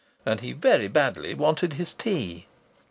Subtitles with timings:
[0.25, 2.47] And he very badly wanted his tea.